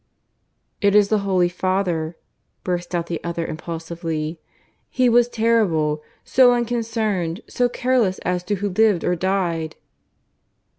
"It 0.81 0.95
is 0.95 1.09
the 1.09 1.19
Holy 1.19 1.47
Father," 1.47 2.17
burst 2.63 2.95
out 2.95 3.05
the 3.05 3.23
other 3.23 3.45
impulsively. 3.45 4.41
"He 4.89 5.07
was 5.09 5.29
terrible: 5.29 6.01
so 6.23 6.53
unconcerned, 6.53 7.41
so 7.47 7.69
careless 7.69 8.17
as 8.25 8.43
to 8.45 8.55
who 8.55 8.69
lived 8.69 9.03
or 9.03 9.15
died. 9.15 9.75